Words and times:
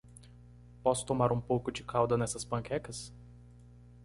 Posso 0.81 1.05
tomar 1.05 1.31
um 1.31 1.39
pouco 1.39 1.71
de 1.71 1.83
calda 1.83 2.17
nessas 2.17 2.43
panquecas? 2.43 3.13